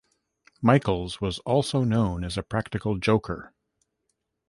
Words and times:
Michels 0.63 1.21
was 1.21 1.37
also 1.45 1.83
known 1.83 2.23
as 2.23 2.35
a 2.35 2.41
practical 2.41 2.97
joker. 2.97 3.53